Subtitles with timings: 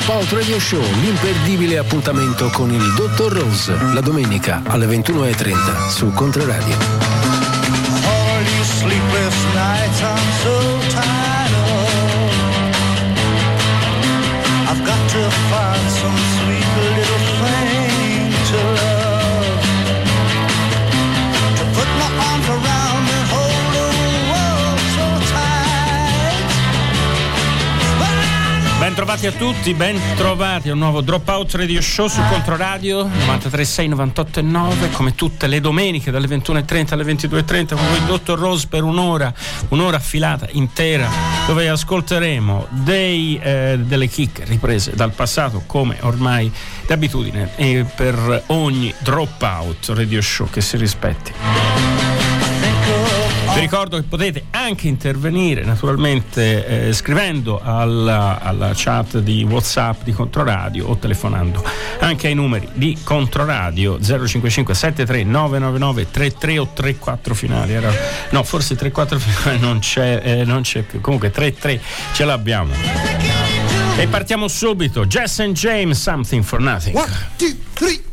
[0.00, 6.76] Dropout Radio Show, l'imperdibile appuntamento con il Dottor Rose, la domenica alle 21.30 su Controradio.
[6.76, 8.30] All
[28.90, 35.14] Bentrovati a tutti, bentrovati a un nuovo Dropout Radio Show su Controradio 93.6, 98.9 come
[35.14, 39.32] tutte le domeniche dalle 21.30 alle 22.30 con voi Dottor Rose per un'ora,
[39.68, 41.08] un'ora affilata intera
[41.46, 46.52] dove ascolteremo dei, eh, delle chicche riprese dal passato come ormai
[46.84, 51.69] d'abitudine e per ogni Dropout Radio Show che si rispetti.
[53.52, 60.12] Vi ricordo che potete anche intervenire naturalmente eh, scrivendo alla, alla, chat di Whatsapp di
[60.12, 61.62] Controradio o telefonando
[61.98, 67.72] anche ai numeri di Controradio 055 73 999 33 o 34 finali.
[67.72, 67.92] Era,
[68.30, 71.00] no, forse 34 finali non c'è, eh, non c'è più.
[71.00, 71.80] Comunque 33
[72.12, 72.72] ce l'abbiamo.
[73.96, 75.04] E partiamo subito.
[75.06, 76.96] Jess and James, Something for Nothing.
[76.96, 78.09] One, two, three.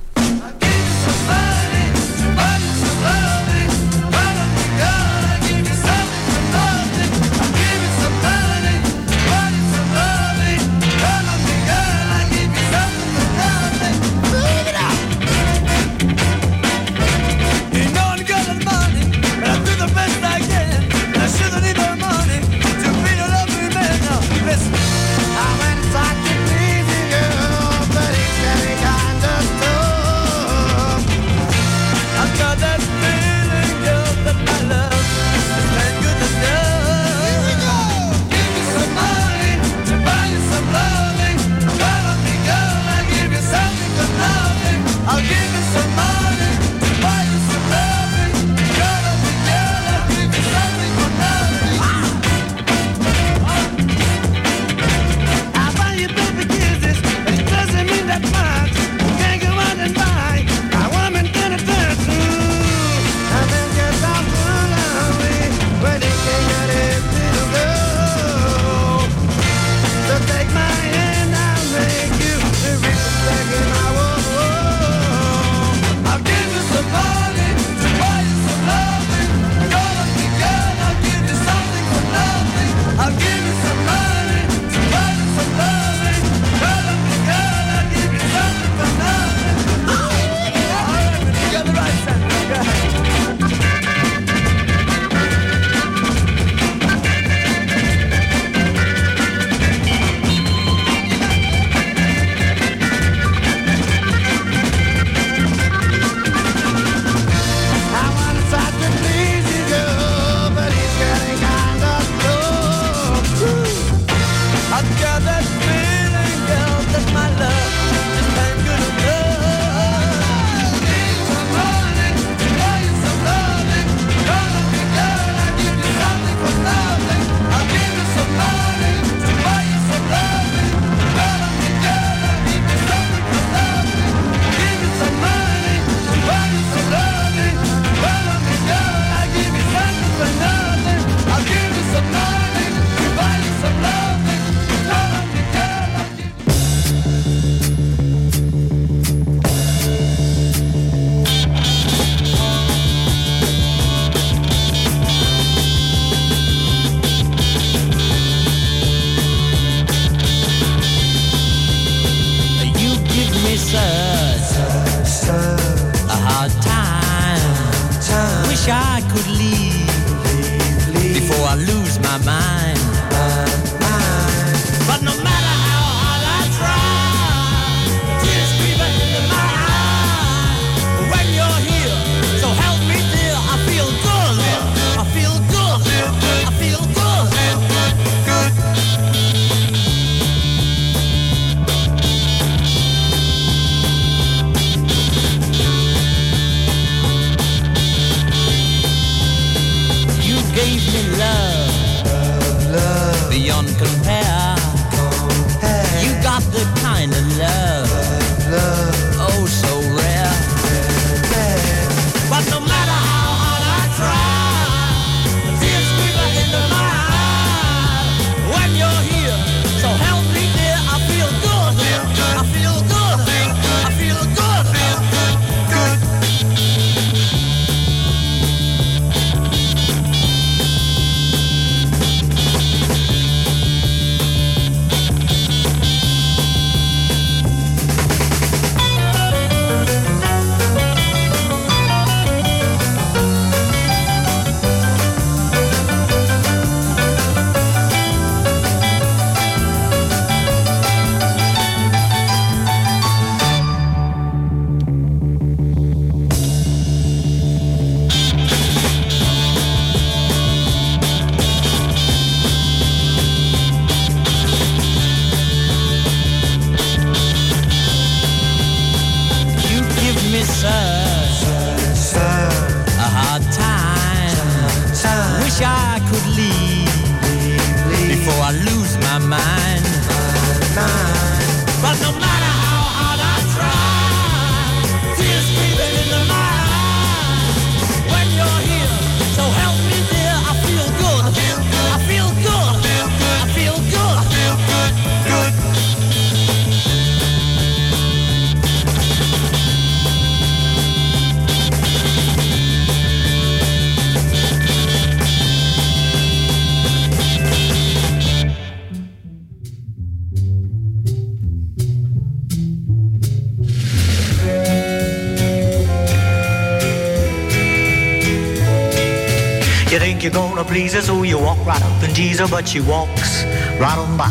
[320.78, 323.44] You're gonna please her, so you walk right up and tease her, but she walks
[323.80, 324.30] right on by.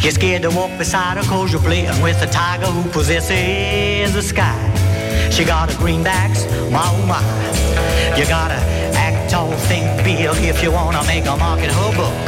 [0.00, 4.22] You're scared to walk beside her cause you're playing with a tiger who possesses the
[4.22, 4.58] sky.
[5.30, 7.22] She got a greenbacks, my oh my.
[8.18, 8.60] You gotta
[8.96, 11.34] act tall, think big if you wanna make a
[11.64, 12.26] in her book.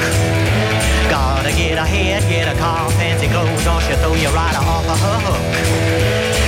[1.10, 5.00] Gotta get ahead, get a car, fancy clothes, or she'll throw you right off of
[5.06, 5.44] her hook.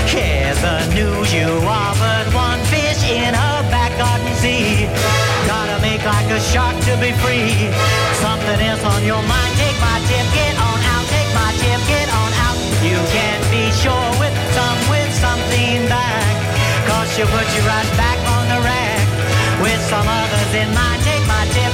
[0.08, 5.17] Here's the news, you but one fish in a back garden sea.
[6.08, 7.52] Like a shark to be free.
[8.16, 12.08] Something else on your mind, take my tip, get on out, take my tip, get
[12.08, 12.56] on out.
[12.80, 16.32] You can't be sure with some, with something back.
[16.88, 19.04] Cause she'll put you right back on the rack.
[19.60, 21.72] With some others in mind, take my tip,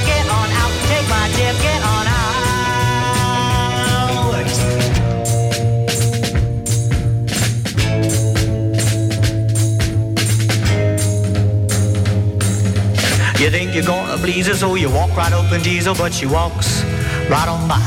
[13.75, 16.81] you're gonna please her, so you walk right up and tease her, but she walks
[17.29, 17.83] right on by.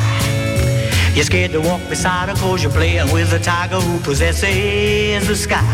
[1.14, 5.34] You're scared to walk beside her, cause you're playing with a tiger who possesses the
[5.34, 5.64] sky.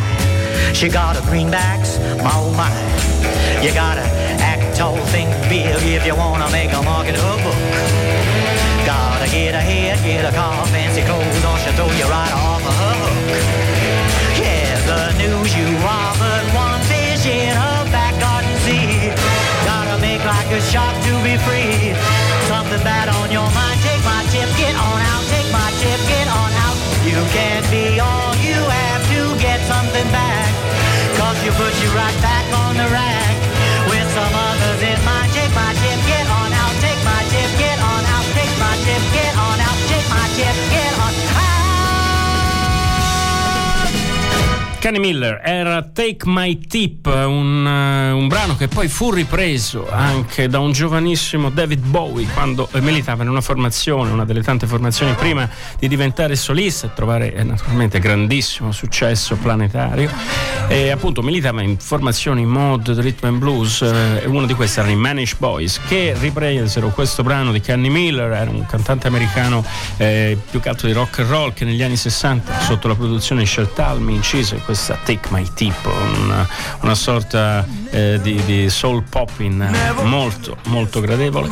[0.72, 2.70] She got a greenbacks, my oh my.
[3.60, 4.06] You gotta
[4.38, 7.58] act tall, think big if you wanna make a mark in her book.
[8.86, 12.74] Gotta get ahead, get a car, fancy clothes, or she'll throw you right off of
[12.82, 13.18] her hook.
[14.38, 15.63] Yeah, the news you
[20.44, 21.96] like a shark to be free.
[22.52, 26.28] Something bad on your mind, take my tip, get on out, take my tip, get
[26.28, 26.76] on out.
[27.00, 30.52] You can't be all you have to get something back.
[31.16, 33.36] Cause you put you right back on the rack.
[33.88, 37.78] With some others in mind, take my tip, get on out, take my tip, get
[37.80, 40.53] on out, take my tip, get on out, take my tip,
[44.84, 50.46] Kenny Miller era Take My Tip, un, uh, un, brano che poi fu ripreso anche
[50.46, 55.48] da un giovanissimo David Bowie quando militava in una formazione, una delle tante formazioni prima
[55.78, 60.10] di diventare solista e trovare eh, naturalmente grandissimo successo planetario.
[60.68, 64.96] E appunto militava in formazioni mod, rhythm and blues, eh, uno di questi erano i
[64.96, 69.64] Manish Boys che ripresero questo brano di Kenny Miller, era un cantante americano
[69.96, 73.46] eh, più che altro di rock and roll che negli anni 60 sotto la produzione
[73.46, 75.88] Shel Talmy incise questa Take My Tip,
[76.24, 76.44] una,
[76.80, 81.48] una sorta eh, di, di, soul popping molto molto gradevole.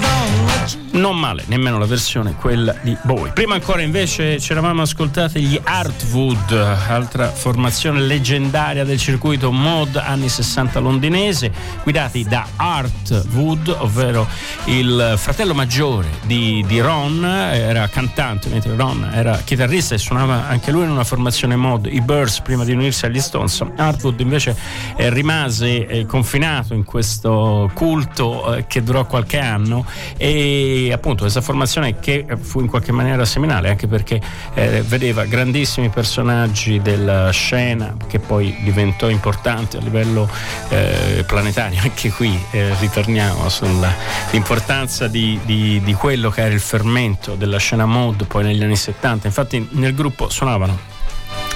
[0.92, 3.32] Non male, nemmeno la versione quella di Bowie.
[3.32, 10.28] Prima ancora invece ci eravamo ascoltati gli Artwood, altra formazione leggendaria del circuito mod anni
[10.28, 11.50] 60 londinese,
[11.82, 14.28] guidati da Art Wood, ovvero
[14.66, 20.70] il fratello maggiore di, di Ron, era cantante, mentre Ron era chitarrista e suonava anche
[20.70, 23.64] lui in una formazione mod, i Birds prima di unirsi agli Stones.
[23.76, 24.54] Artwood invece
[24.96, 29.86] eh, rimase eh, confinato in questo culto eh, che durò qualche anno
[30.18, 34.20] e appunto questa formazione che fu in qualche maniera seminale anche perché
[34.54, 40.28] eh, vedeva grandissimi personaggi della scena che poi diventò importante a livello
[40.68, 41.80] eh, planetario.
[41.92, 47.86] Anche qui eh, ritorniamo sull'importanza di, di, di quello che era il fermento della scena
[47.86, 49.26] mod poi negli anni 70.
[49.26, 50.91] Infatti nel gruppo suonavano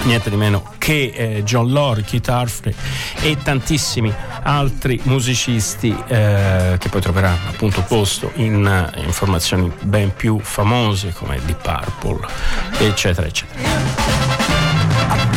[0.02, 2.74] niente di meno che eh, John Lord, Keith Arfrey
[3.20, 4.12] e tantissimi
[4.42, 11.40] altri musicisti eh, che poi troveranno appunto posto in, in formazioni ben più famose come
[11.44, 11.62] Deep
[11.98, 12.26] Purple
[12.78, 14.15] eccetera eccetera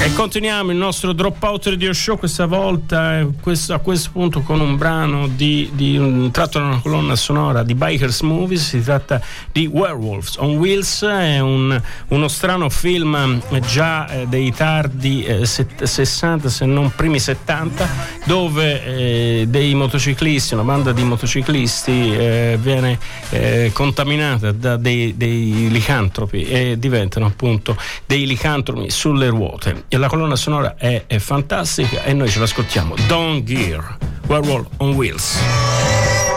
[0.01, 4.77] e continuiamo il nostro Dropout Radio Show questa volta questo, a questo punto con un
[4.77, 8.69] brano di, di un tratto da una colonna sonora di Bikers Movies.
[8.69, 15.25] Si tratta di Werewolves on Wheels è un, uno strano film già eh, dei tardi
[15.25, 17.89] eh, set, 60 se non primi 70
[18.23, 22.97] dove eh, dei motociclisti una banda di motociclisti eh, viene
[23.31, 27.75] eh, contaminata da dei, dei licantropi e diventano appunto
[28.05, 32.95] dei licantropi sulle ruote la colonna sonora è, è fantastica e noi ce l'ascoltiamo.
[33.07, 36.28] Don Gear, Werewolf on Wheels.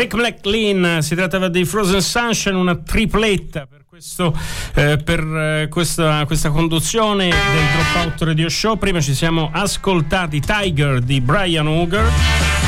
[0.00, 4.34] Rick McLean, si trattava di Frozen Sunshine, una tripletta per, questo,
[4.72, 8.78] eh, per eh, questa, questa, conduzione del Dropout Radio Show.
[8.78, 12.59] Prima ci siamo ascoltati Tiger di Brian Hooger.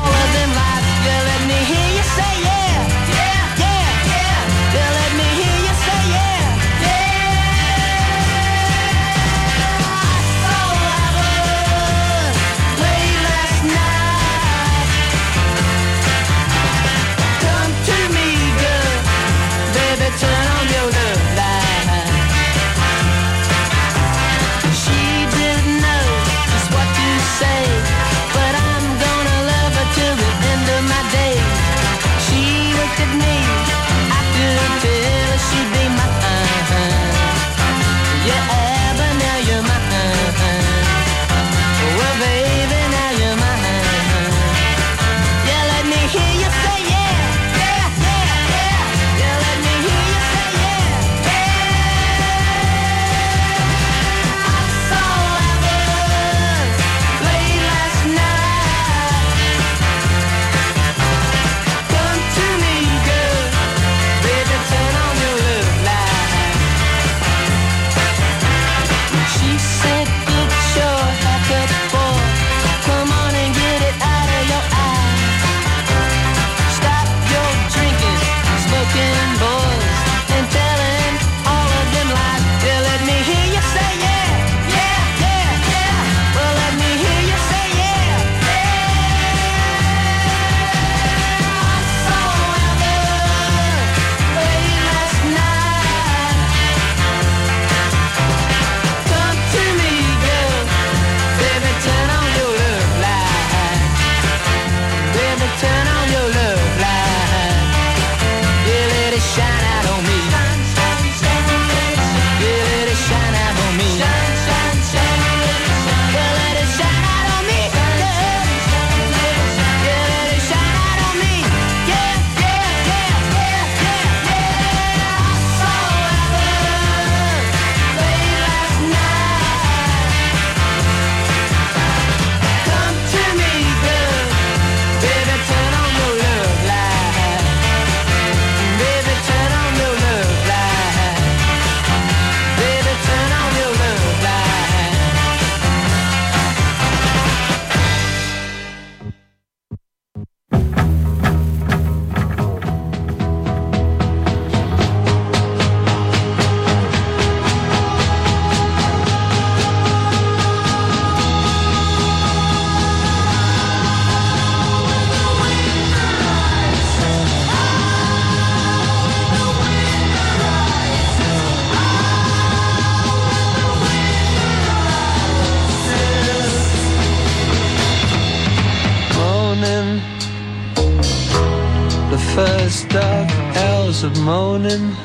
[184.24, 184.96] moaning.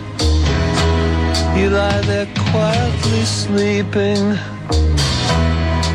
[1.57, 4.23] You lie there quietly sleeping.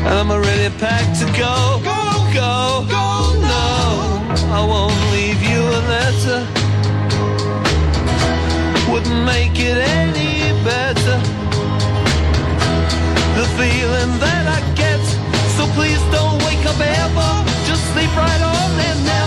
[0.05, 1.81] And I'm already packed to go.
[1.83, 2.01] Go,
[2.33, 3.07] go, go,
[3.41, 3.65] no.
[4.53, 6.39] I won't leave you a letter.
[8.91, 11.17] Wouldn't make it any better.
[13.37, 15.01] The feeling that I get.
[15.57, 17.31] So please don't wake up ever.
[17.65, 19.24] Just sleep right on and now.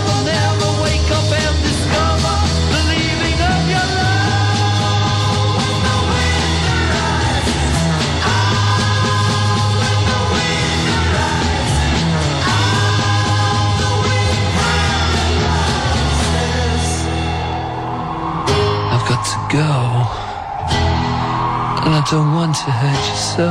[22.11, 23.45] Don't want to hurt you so.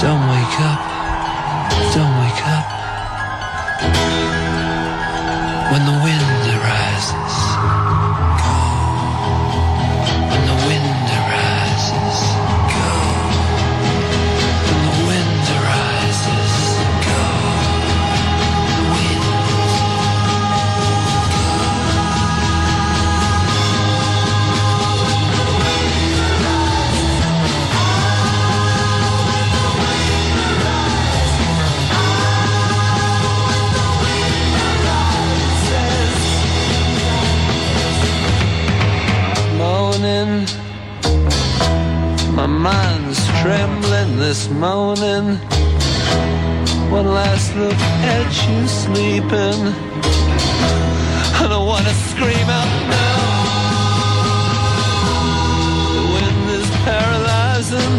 [0.00, 0.89] Don't wake up.
[44.94, 45.36] Moaning.
[46.90, 47.80] One last look
[48.16, 49.60] at you sleeping.
[51.42, 53.18] I wanna scream out now.
[55.96, 57.94] The wind is paralyzing.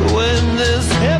[0.00, 1.17] The wind is hypnotizing.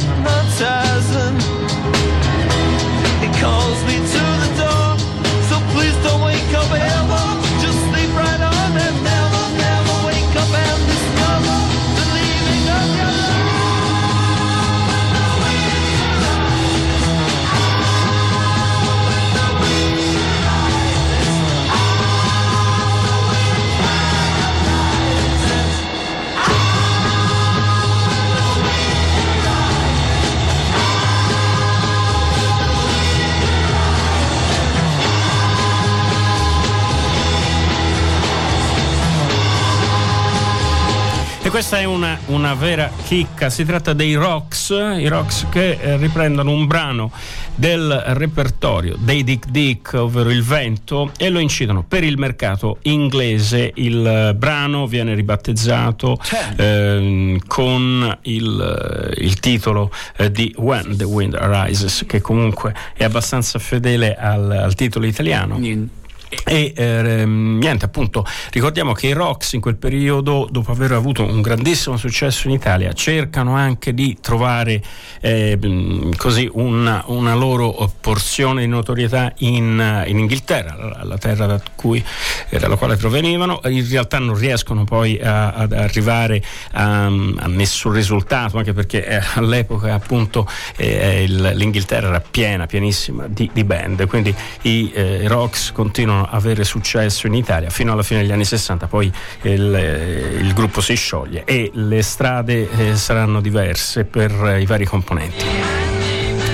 [41.58, 46.52] Questa è una, una vera chicca, si tratta dei Rocks, i Rocks che eh, riprendono
[46.52, 47.10] un brano
[47.56, 53.72] del repertorio dei Dick Dick, ovvero Il Vento, e lo incidono per il mercato inglese.
[53.74, 56.20] Il eh, brano viene ribattezzato
[56.58, 63.02] ehm, con il, eh, il titolo eh, di When the Wind Arises, che comunque è
[63.02, 65.58] abbastanza fedele al, al titolo italiano.
[66.44, 71.40] E eh, niente, appunto, ricordiamo che i Rocks in quel periodo, dopo aver avuto un
[71.40, 74.82] grandissimo successo in Italia, cercano anche di trovare
[75.20, 75.58] eh,
[76.16, 82.04] così una, una, loro porzione di notorietà in, in Inghilterra, la, la terra da cui,
[82.50, 83.60] eh, dalla quale provenivano.
[83.64, 89.20] In realtà non riescono poi a, ad arrivare a, a, nessun risultato, anche perché eh,
[89.34, 95.72] all'epoca appunto eh, il, l'Inghilterra era piena, pienissima di, di band, quindi i eh, Rocks
[95.72, 100.80] continuano avere successo in Italia fino alla fine degli anni 60, poi il, il gruppo
[100.80, 105.44] si scioglie e le strade eh, saranno diverse per eh, i vari componenti.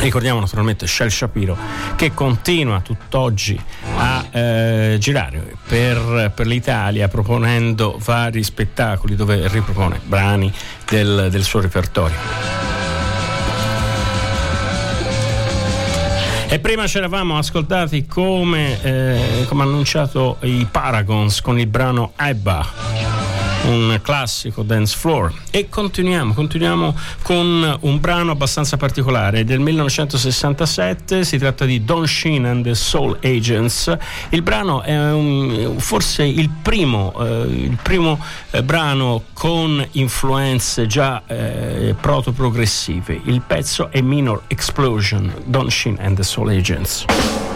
[0.01, 1.57] Ricordiamo naturalmente Shell Shapiro
[1.97, 3.59] che continua tutt'oggi
[3.97, 10.53] a eh, girare per, per, l'Italia proponendo vari spettacoli dove ripropone brani
[10.85, 12.64] del, del suo repertorio.
[16.55, 23.14] E prima ci eravamo ascoltati come, eh, come annunciato i Paragons con il brano Ebba
[23.67, 25.33] un classico dance floor.
[25.51, 29.45] E continuiamo, continuiamo con un brano abbastanza particolare.
[29.45, 33.97] Del 1967 si tratta di Don Sheen and the Soul Agents.
[34.31, 41.23] Il brano è un, forse il primo, eh, il primo eh, brano con influenze già
[41.27, 43.21] eh, proto-progressive.
[43.25, 47.54] Il pezzo è Minor Explosion Don Sheen and the Soul Agents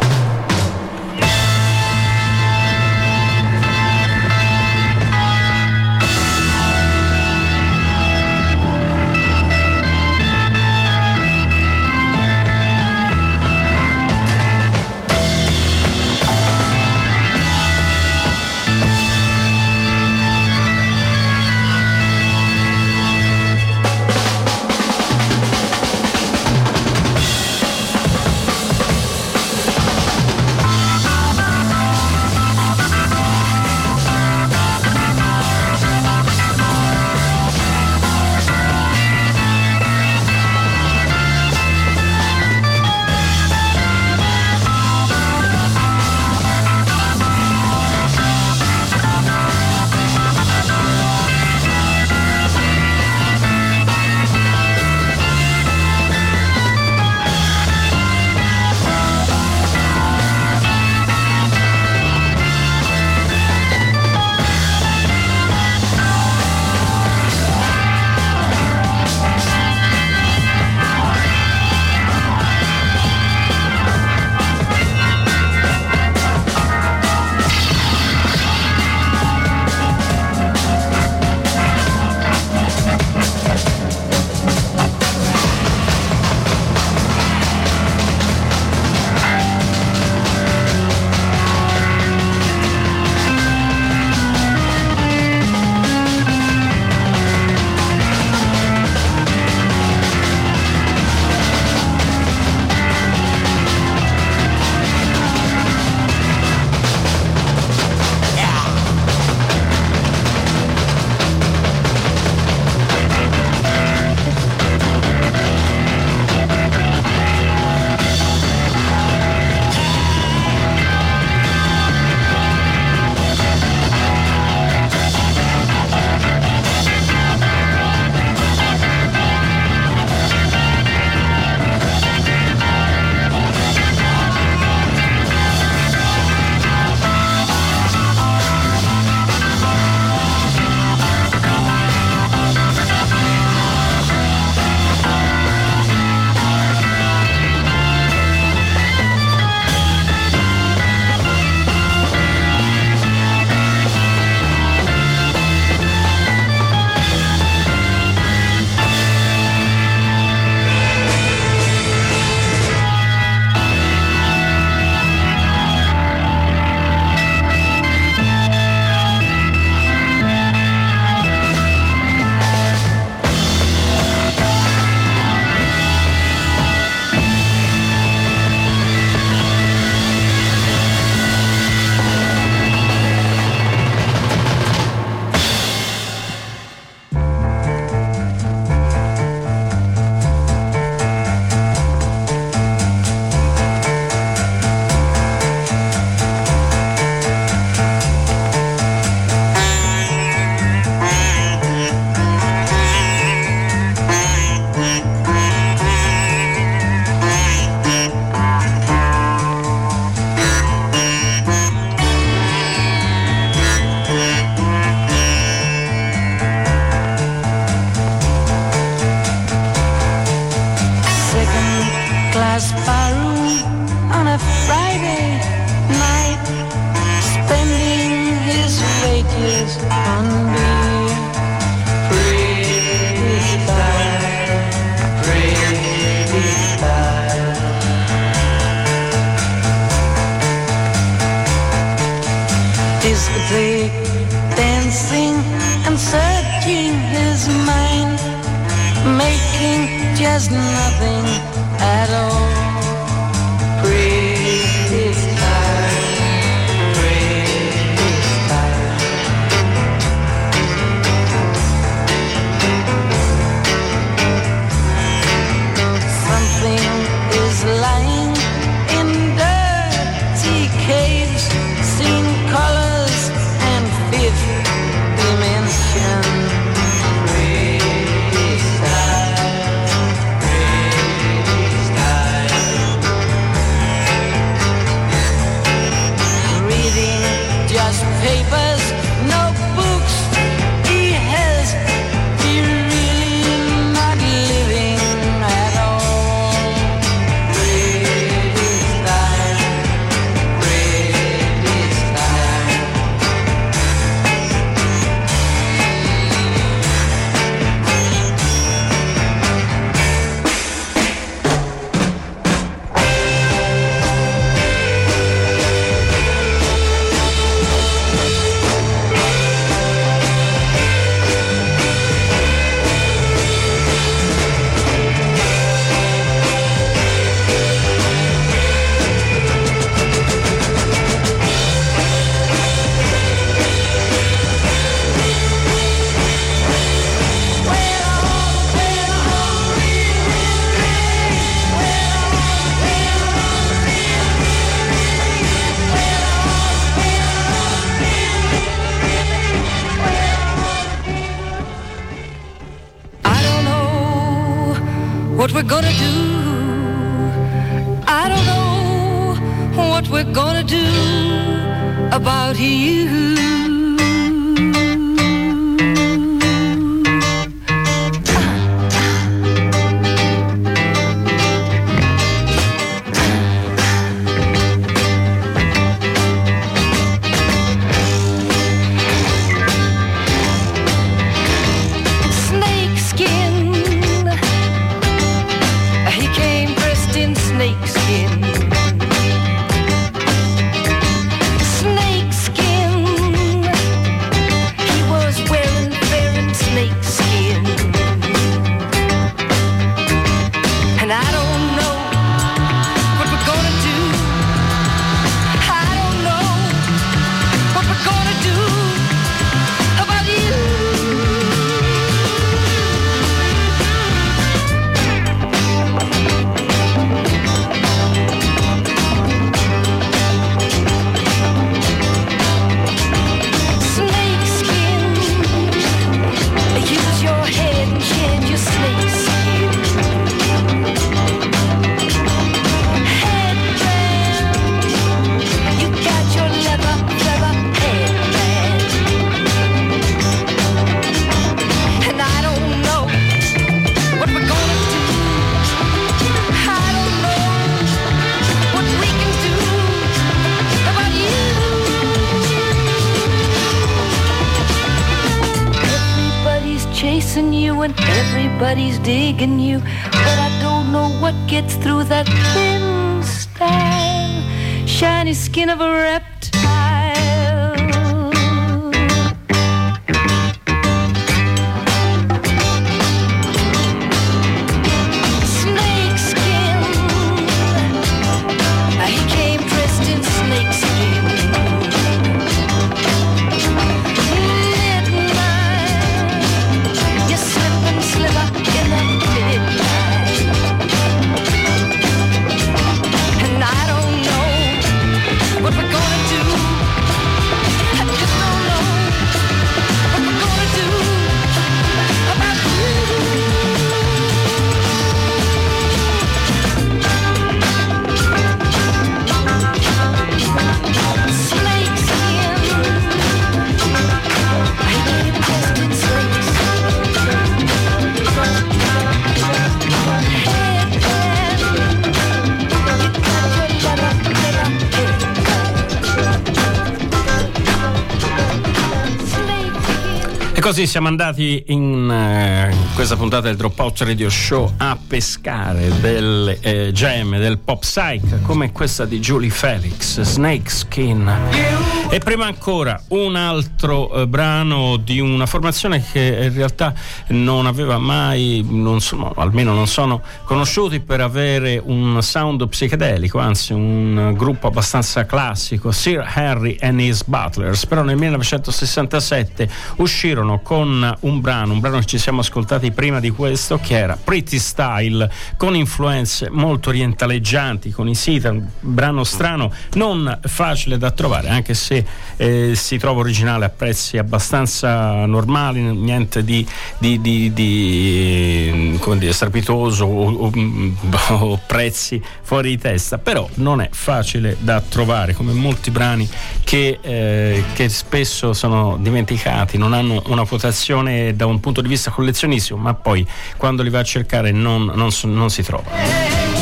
[530.79, 536.93] così siamo andati in eh, questa puntata del Dropout Radio Show a pescare delle eh,
[536.93, 541.98] gemme del pop psych come questa di Julie Felix, Snake Skin.
[542.11, 546.95] E prima ancora un altro eh, brano di una formazione che in realtà
[547.29, 553.75] non aveva mai, non sono, almeno non sono conosciuti per avere un sound psichedelico, anzi
[553.75, 561.41] un gruppo abbastanza classico, Sir Harry and His Butlers, però nel 1967 uscirono con un
[561.43, 565.77] brano, un brano che ci siamo ascoltati prima di questo, che era Pretty Style, con
[565.77, 571.97] influenze molto orientaleggianti, con i sita, un brano strano, non facile da trovare, anche se
[572.37, 576.67] eh, si trova originale a prezzi abbastanza normali, niente di,
[576.99, 580.53] di, di, di come dire, strepitoso o, o,
[581.45, 586.29] o, prezzi fuori di testa, però non è facile da trovare come molti brani
[586.65, 592.11] che, eh, che spesso sono dimenticati, non hanno una quotazione da un punto di vista
[592.11, 593.27] collezionistico, ma poi
[593.57, 596.58] quando li va a cercare non, non, non si trova.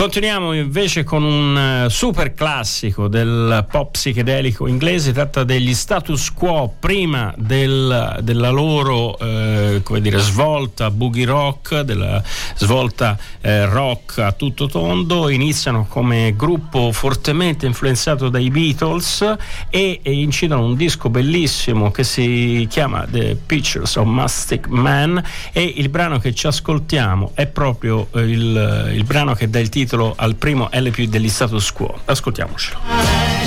[0.00, 6.74] Continuiamo invece con un uh, super classico del pop psichedelico inglese, tratta degli status quo
[6.80, 12.22] prima del, della loro eh, dire, svolta boogie rock, della
[12.56, 19.36] svolta eh, rock a tutto tondo, iniziano come gruppo fortemente influenzato dai Beatles
[19.68, 25.22] e, e incidono un disco bellissimo che si chiama The Pictures of Mastic Man
[25.52, 29.68] e il brano che ci ascoltiamo è proprio eh, il, il brano che dà il
[29.68, 31.98] titolo titolo al primo LP degli status quo.
[32.04, 33.39] Ascoltiamocelo.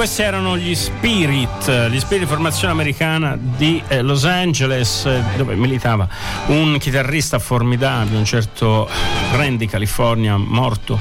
[0.00, 6.08] questi erano gli Spirit, gli Spirit formazione americana di eh, Los Angeles, dove militava
[6.46, 8.88] un chitarrista formidabile, un certo
[9.32, 10.98] Randy California, morto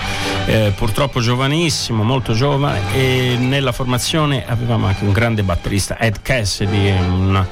[0.47, 6.89] eh, purtroppo giovanissimo, molto giovane, e nella formazione avevamo anche un grande batterista, Ed Cassidy,
[6.91, 7.45] un, un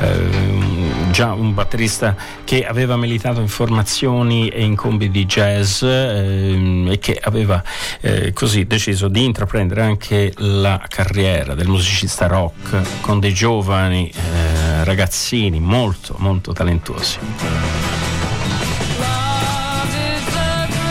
[0.00, 0.83] eh,
[1.14, 6.98] già un batterista che aveva militato in formazioni e in combi di jazz ehm, e
[6.98, 7.62] che aveva
[8.00, 14.82] eh, così deciso di intraprendere anche la carriera del musicista rock con dei giovani eh,
[14.82, 17.18] ragazzini molto molto talentuosi.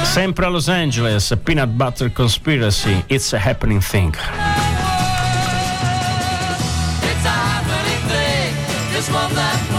[0.04, 4.16] Sempre a Los Angeles, Peanut Butter Conspiracy, It's a Happening Thing.
[7.02, 8.56] It's a happening thing.
[8.94, 9.73] just one that...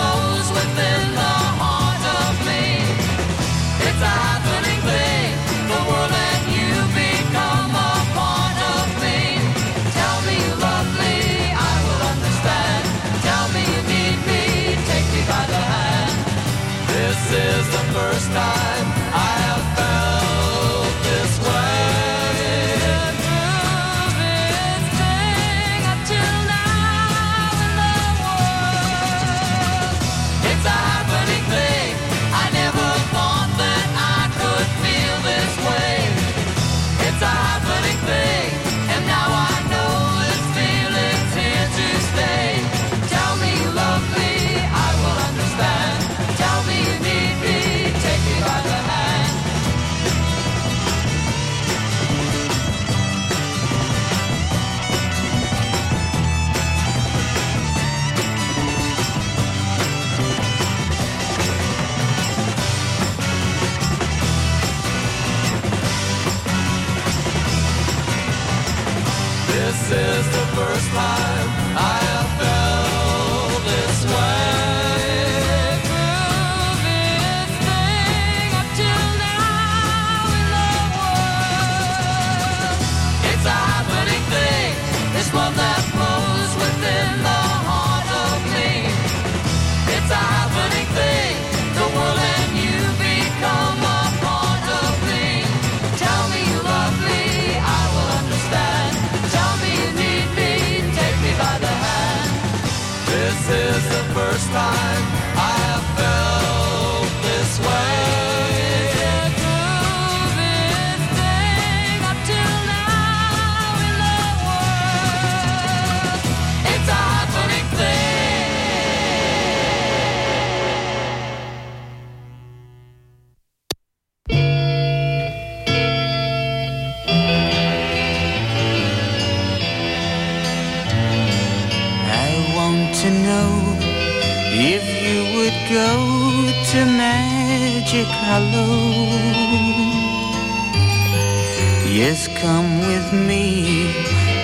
[142.06, 143.90] Yes, come with me,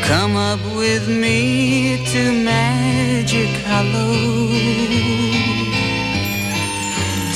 [0.00, 4.48] come up with me to Magic Hollow.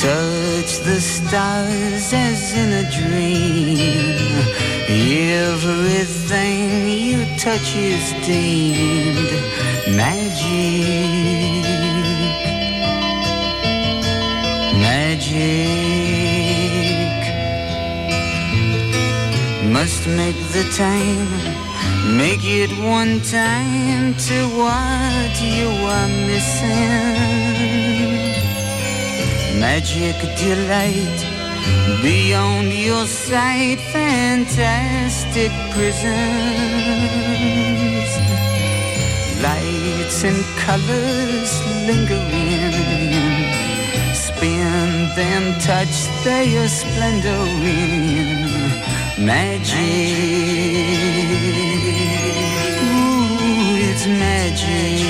[0.01, 4.17] Touch the stars as in a dream.
[5.45, 9.31] Everything you touch is deemed
[9.95, 11.14] magic.
[20.09, 21.29] Make the time,
[22.17, 27.15] make it one time to what you are missing.
[29.59, 31.21] Magic delight
[32.03, 36.05] beyond your sight, fantastic prisons.
[39.43, 41.53] Lights and colors
[41.87, 42.75] lingering,
[44.13, 48.44] spin them, touch their splendor in
[49.19, 49.79] magic.
[52.83, 55.05] Ooh, it's magic.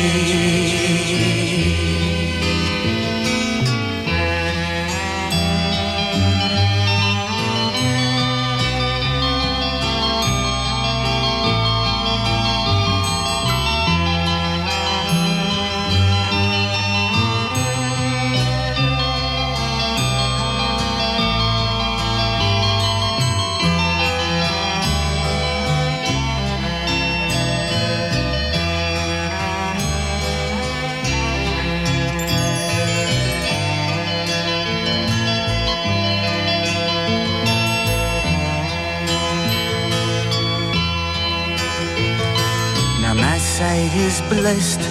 [43.58, 44.82] Sight is blessed.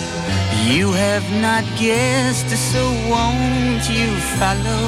[0.72, 4.10] You have not guessed, so won't you
[4.40, 4.86] follow?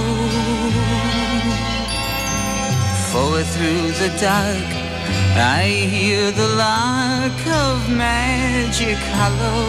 [3.11, 4.69] For through the dark
[5.59, 5.63] I
[5.95, 9.65] hear the lark of magic hollow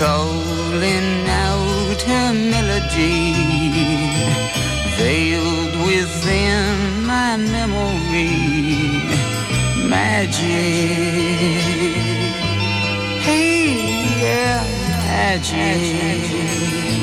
[0.00, 1.10] calling
[1.48, 3.32] out her melody
[5.00, 8.99] veiled within my memory
[9.90, 10.46] magic.
[13.26, 13.74] Hey,
[14.22, 14.62] yeah,
[15.04, 16.70] magic.
[16.80, 16.99] Turn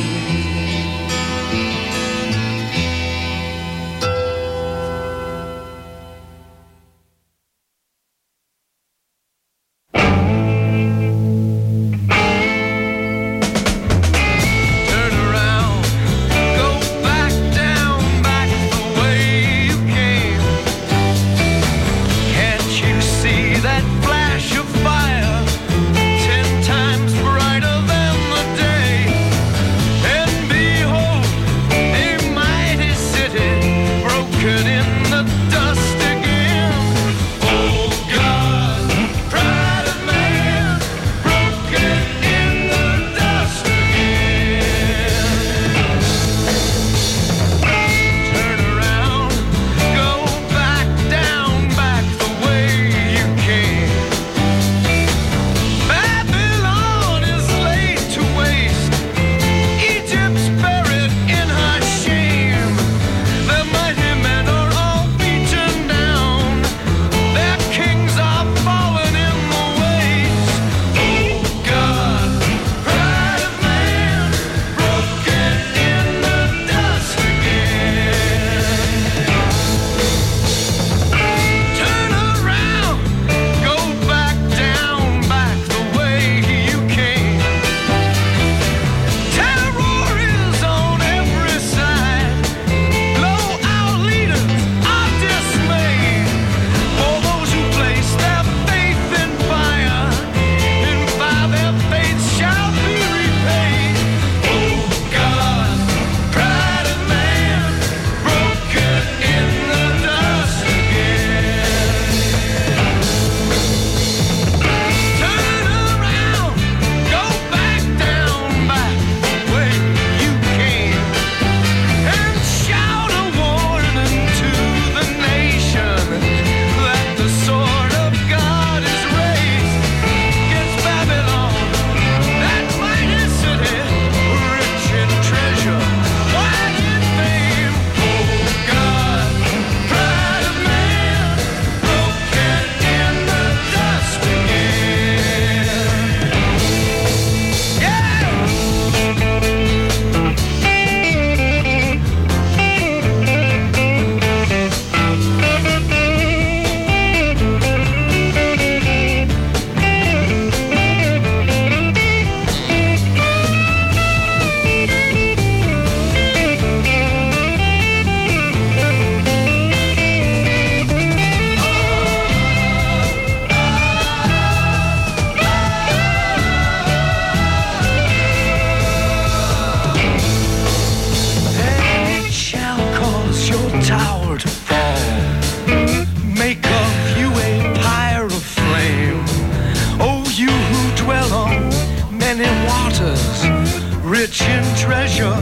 [194.28, 195.34] kitchen treasure.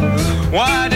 [0.51, 0.94] Why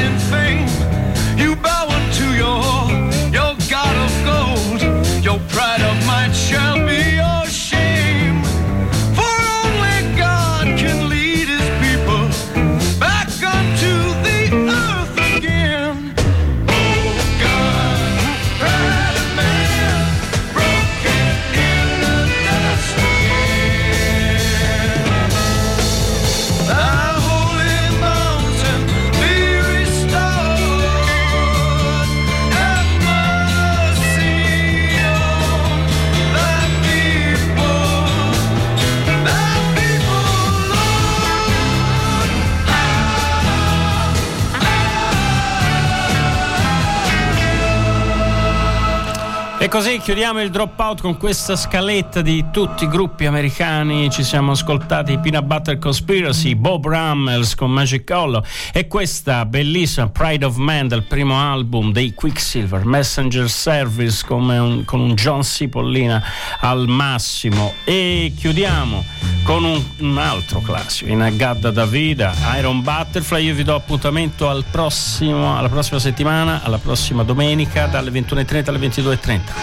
[49.70, 54.09] così chiudiamo il dropout con questa scaletta di tutti i gruppi americani.
[54.09, 58.43] Ci siamo ascoltati Peanut Butter Conspiracy, Bob Rummels con Magic Hollow
[58.74, 64.99] e questa bellissima Pride of Man del primo album dei Quicksilver, Messenger Service un- con
[65.01, 66.24] un John Cipollina
[66.59, 67.74] al massimo.
[67.84, 69.05] E chiudiamo
[69.43, 73.45] con un, un altro classico, In Gadda da Vida, Iron Butterfly.
[73.45, 78.80] Io vi do appuntamento al prossimo, alla prossima settimana, alla prossima domenica dalle 21.30 alle
[78.80, 79.59] 22.30.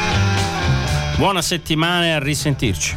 [1.16, 2.96] Buona settimana e a risentirci.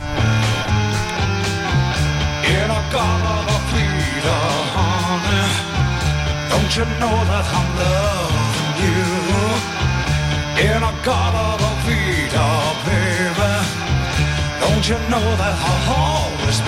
[6.70, 9.04] Don't you know that I'm loving you?
[10.70, 12.30] In a god of a baby.
[14.62, 15.56] Don't you know that
[15.90, 16.19] always